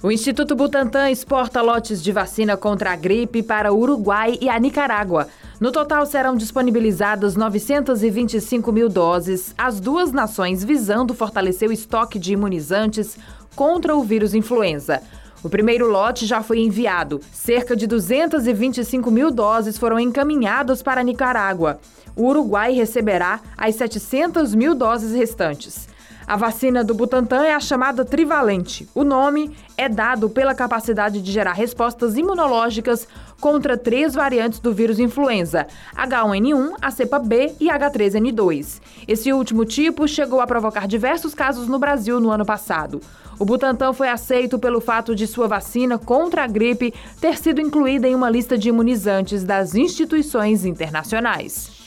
O 0.00 0.12
Instituto 0.12 0.54
Butantan 0.54 1.10
exporta 1.10 1.60
lotes 1.60 2.00
de 2.00 2.12
vacina 2.12 2.56
contra 2.56 2.92
a 2.92 2.96
gripe 2.96 3.42
para 3.42 3.72
o 3.72 3.78
Uruguai 3.80 4.38
e 4.40 4.48
a 4.48 4.56
Nicarágua. 4.56 5.26
No 5.58 5.72
total 5.72 6.06
serão 6.06 6.36
disponibilizadas 6.36 7.34
925 7.34 8.70
mil 8.70 8.88
doses 8.88 9.52
às 9.58 9.80
duas 9.80 10.12
nações, 10.12 10.62
visando 10.62 11.14
fortalecer 11.14 11.68
o 11.68 11.72
estoque 11.72 12.16
de 12.16 12.32
imunizantes 12.32 13.18
contra 13.56 13.96
o 13.96 14.04
vírus 14.04 14.34
influenza. 14.34 15.02
O 15.42 15.48
primeiro 15.48 15.90
lote 15.90 16.26
já 16.26 16.44
foi 16.44 16.60
enviado. 16.60 17.20
Cerca 17.32 17.74
de 17.74 17.88
225 17.88 19.10
mil 19.10 19.32
doses 19.32 19.76
foram 19.76 19.98
encaminhadas 19.98 20.80
para 20.80 21.00
a 21.00 21.04
Nicarágua. 21.04 21.80
O 22.14 22.28
Uruguai 22.28 22.72
receberá 22.72 23.40
as 23.56 23.74
700 23.74 24.54
mil 24.54 24.76
doses 24.76 25.12
restantes. 25.12 25.88
A 26.28 26.36
vacina 26.36 26.84
do 26.84 26.92
Butantan 26.92 27.42
é 27.42 27.54
a 27.54 27.58
chamada 27.58 28.04
trivalente. 28.04 28.86
O 28.94 29.02
nome 29.02 29.50
é 29.78 29.88
dado 29.88 30.28
pela 30.28 30.54
capacidade 30.54 31.22
de 31.22 31.32
gerar 31.32 31.54
respostas 31.54 32.18
imunológicas 32.18 33.08
contra 33.40 33.78
três 33.78 34.12
variantes 34.12 34.58
do 34.58 34.70
vírus 34.70 34.98
influenza: 34.98 35.66
H1N1, 35.96 36.74
a 36.82 36.90
cepa 36.90 37.18
B 37.18 37.54
e 37.58 37.68
H3N2. 37.68 38.78
Esse 39.08 39.32
último 39.32 39.64
tipo 39.64 40.06
chegou 40.06 40.42
a 40.42 40.46
provocar 40.46 40.86
diversos 40.86 41.32
casos 41.32 41.66
no 41.66 41.78
Brasil 41.78 42.20
no 42.20 42.30
ano 42.30 42.44
passado. 42.44 43.00
O 43.38 43.44
Butantan 43.46 43.94
foi 43.94 44.10
aceito 44.10 44.58
pelo 44.58 44.82
fato 44.82 45.14
de 45.14 45.26
sua 45.26 45.48
vacina 45.48 45.96
contra 45.96 46.44
a 46.44 46.46
gripe 46.46 46.92
ter 47.22 47.38
sido 47.38 47.58
incluída 47.58 48.06
em 48.06 48.14
uma 48.14 48.28
lista 48.28 48.58
de 48.58 48.68
imunizantes 48.68 49.44
das 49.44 49.74
instituições 49.74 50.66
internacionais. 50.66 51.77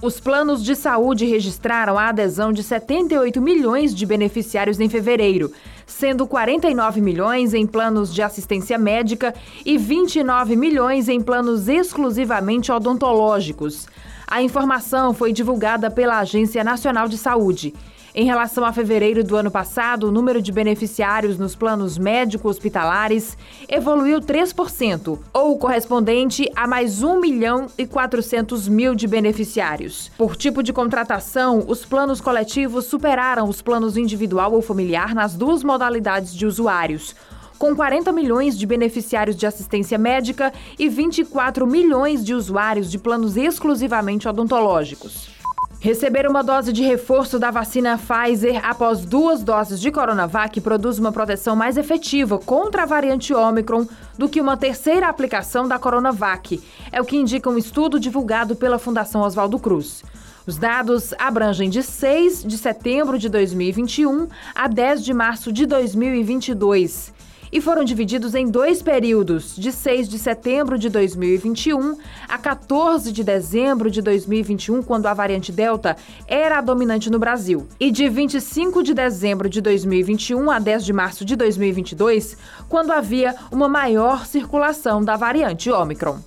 Os 0.00 0.20
planos 0.20 0.62
de 0.62 0.76
saúde 0.76 1.26
registraram 1.26 1.98
a 1.98 2.10
adesão 2.10 2.52
de 2.52 2.62
78 2.62 3.42
milhões 3.42 3.92
de 3.92 4.06
beneficiários 4.06 4.78
em 4.78 4.88
fevereiro, 4.88 5.50
sendo 5.84 6.24
49 6.24 7.00
milhões 7.00 7.52
em 7.52 7.66
planos 7.66 8.14
de 8.14 8.22
assistência 8.22 8.78
médica 8.78 9.34
e 9.66 9.76
29 9.76 10.54
milhões 10.54 11.08
em 11.08 11.20
planos 11.20 11.66
exclusivamente 11.66 12.70
odontológicos. 12.70 13.88
A 14.24 14.40
informação 14.40 15.12
foi 15.12 15.32
divulgada 15.32 15.90
pela 15.90 16.20
Agência 16.20 16.62
Nacional 16.62 17.08
de 17.08 17.18
Saúde. 17.18 17.74
Em 18.20 18.24
relação 18.24 18.64
a 18.64 18.72
fevereiro 18.72 19.22
do 19.22 19.36
ano 19.36 19.48
passado, 19.48 20.08
o 20.08 20.10
número 20.10 20.42
de 20.42 20.50
beneficiários 20.50 21.38
nos 21.38 21.54
planos 21.54 21.96
médico-hospitalares 21.96 23.38
evoluiu 23.68 24.20
3%, 24.20 25.20
ou 25.32 25.56
correspondente 25.56 26.50
a 26.56 26.66
mais 26.66 27.04
1 27.04 27.20
milhão 27.20 27.68
e 27.78 27.86
400 27.86 28.66
mil 28.66 28.96
de 28.96 29.06
beneficiários. 29.06 30.10
Por 30.18 30.34
tipo 30.34 30.64
de 30.64 30.72
contratação, 30.72 31.62
os 31.68 31.84
planos 31.84 32.20
coletivos 32.20 32.86
superaram 32.86 33.48
os 33.48 33.62
planos 33.62 33.96
individual 33.96 34.52
ou 34.52 34.62
familiar 34.62 35.14
nas 35.14 35.36
duas 35.36 35.62
modalidades 35.62 36.34
de 36.34 36.44
usuários 36.44 37.14
com 37.56 37.74
40 37.74 38.12
milhões 38.12 38.56
de 38.56 38.64
beneficiários 38.64 39.36
de 39.36 39.44
assistência 39.44 39.98
médica 39.98 40.52
e 40.78 40.88
24 40.88 41.66
milhões 41.66 42.24
de 42.24 42.32
usuários 42.32 42.88
de 42.88 42.98
planos 42.98 43.36
exclusivamente 43.36 44.28
odontológicos. 44.28 45.37
Receber 45.80 46.28
uma 46.28 46.42
dose 46.42 46.72
de 46.72 46.82
reforço 46.82 47.38
da 47.38 47.52
vacina 47.52 47.96
Pfizer 47.96 48.60
após 48.68 49.04
duas 49.04 49.44
doses 49.44 49.80
de 49.80 49.92
Coronavac 49.92 50.60
produz 50.60 50.98
uma 50.98 51.12
proteção 51.12 51.54
mais 51.54 51.76
efetiva 51.76 52.36
contra 52.36 52.82
a 52.82 52.86
variante 52.86 53.32
Omicron 53.32 53.86
do 54.18 54.28
que 54.28 54.40
uma 54.40 54.56
terceira 54.56 55.06
aplicação 55.06 55.68
da 55.68 55.78
Coronavac. 55.78 56.60
É 56.90 57.00
o 57.00 57.04
que 57.04 57.16
indica 57.16 57.48
um 57.48 57.56
estudo 57.56 58.00
divulgado 58.00 58.56
pela 58.56 58.76
Fundação 58.76 59.20
Oswaldo 59.20 59.56
Cruz. 59.60 60.02
Os 60.44 60.56
dados 60.56 61.14
abrangem 61.16 61.70
de 61.70 61.84
6 61.84 62.42
de 62.42 62.58
setembro 62.58 63.16
de 63.16 63.28
2021 63.28 64.26
a 64.56 64.66
10 64.66 65.04
de 65.04 65.14
março 65.14 65.52
de 65.52 65.64
2022 65.64 67.12
e 67.52 67.60
foram 67.60 67.84
divididos 67.84 68.34
em 68.34 68.48
dois 68.48 68.82
períodos, 68.82 69.56
de 69.56 69.72
6 69.72 70.08
de 70.08 70.18
setembro 70.18 70.78
de 70.78 70.88
2021 70.88 71.96
a 72.28 72.38
14 72.38 73.12
de 73.12 73.24
dezembro 73.24 73.90
de 73.90 74.02
2021, 74.02 74.82
quando 74.82 75.06
a 75.06 75.14
variante 75.14 75.52
Delta 75.52 75.96
era 76.26 76.58
a 76.58 76.60
dominante 76.60 77.10
no 77.10 77.18
Brasil, 77.18 77.66
e 77.78 77.90
de 77.90 78.08
25 78.08 78.82
de 78.82 78.94
dezembro 78.94 79.48
de 79.48 79.60
2021 79.60 80.50
a 80.50 80.58
10 80.58 80.84
de 80.84 80.92
março 80.92 81.24
de 81.24 81.36
2022, 81.36 82.36
quando 82.68 82.92
havia 82.92 83.34
uma 83.50 83.68
maior 83.68 84.26
circulação 84.26 85.02
da 85.02 85.16
variante 85.16 85.70
Ômicron. 85.70 86.18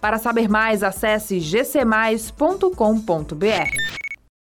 Para 0.00 0.18
saber 0.18 0.48
mais, 0.48 0.82
acesse 0.82 1.40
gcmais.com.br. 1.40 4.05